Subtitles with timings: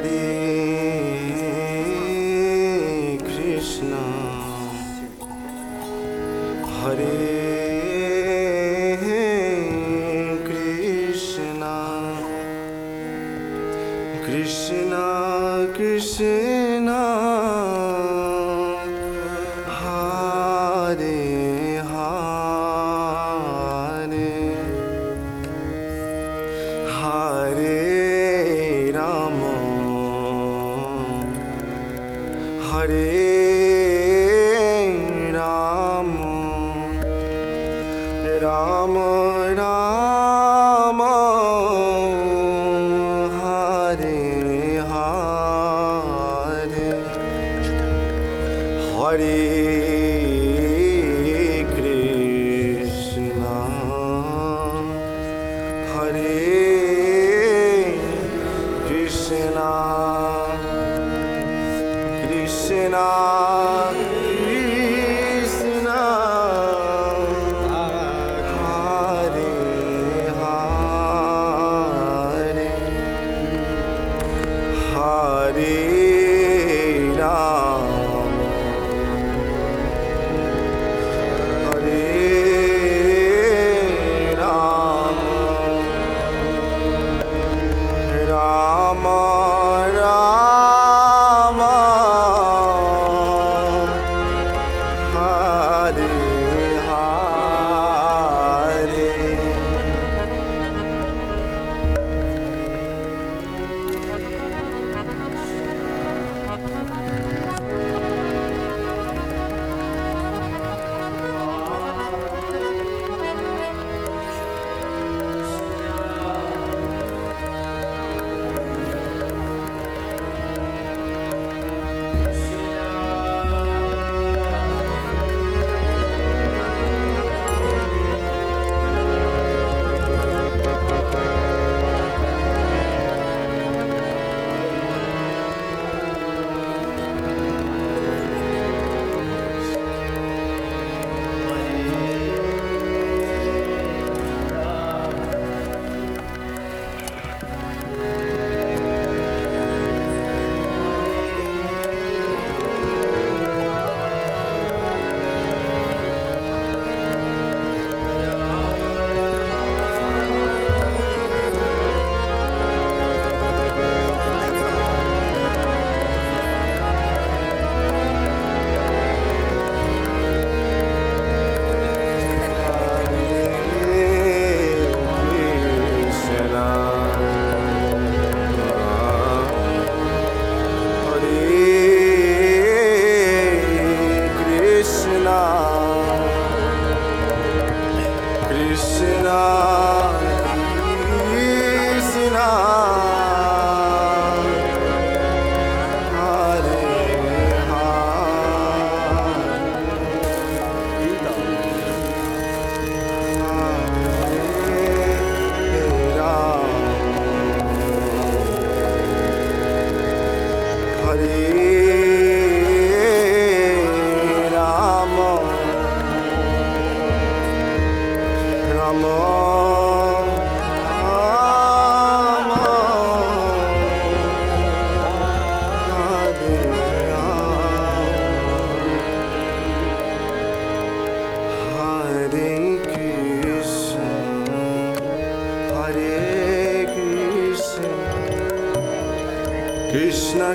[0.00, 0.47] Senhores.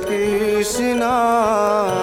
[0.06, 2.03] Krishna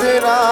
[0.00, 0.51] será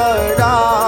[0.00, 0.79] 的让。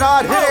[0.00, 0.46] Radhe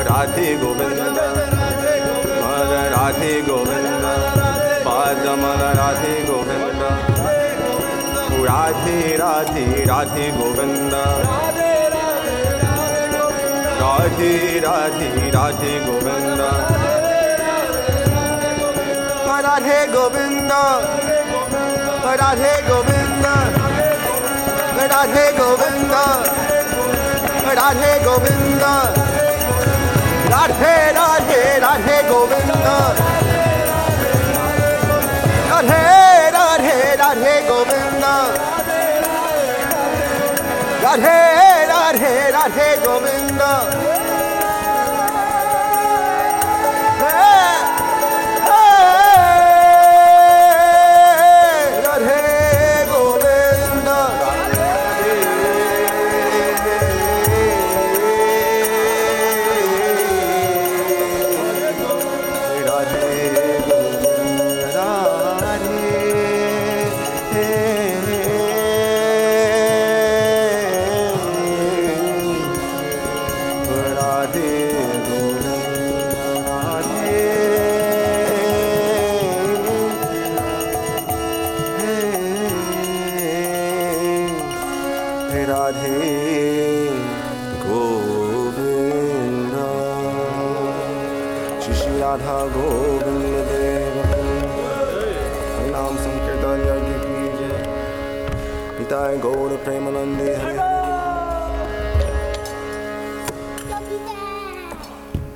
[0.02, 1.18] Radhe Govind.
[2.42, 4.04] मर राधे गोविंद।
[4.86, 6.82] पादमन राधे गोविंद।
[8.46, 11.52] राधे राधे राधे गोविंद। हाँ,
[13.80, 16.42] राधे राधे राधे गोविंद।
[19.46, 20.52] राधे गोविंद।
[22.22, 23.26] राधे गोविंद।
[24.92, 26.45] राधे गोविंद।
[27.54, 28.64] राधे गोविंद।
[30.32, 32.52] राधे राधे राधे गोविंद।
[35.52, 38.04] राधे राधे राधे गोविंद।
[40.84, 41.18] राधे
[41.66, 43.85] राधे राधे गोविंद।